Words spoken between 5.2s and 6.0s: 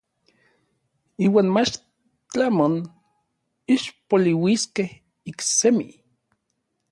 iksemi.